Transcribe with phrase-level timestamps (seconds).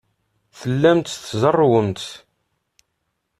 [0.59, 2.01] Tellamt tzerrwemt.